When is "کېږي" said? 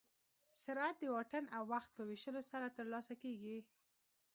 3.23-3.57